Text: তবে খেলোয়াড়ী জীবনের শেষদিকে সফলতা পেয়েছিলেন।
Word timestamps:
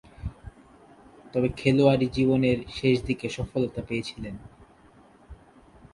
তবে 1.33 1.47
খেলোয়াড়ী 1.57 2.07
জীবনের 2.07 2.57
শেষদিকে 2.69 3.27
সফলতা 3.29 3.81
পেয়েছিলেন। 3.87 4.35